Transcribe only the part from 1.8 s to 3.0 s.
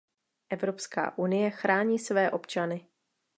své občany.